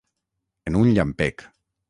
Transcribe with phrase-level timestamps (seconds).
[0.71, 1.47] En un llampec.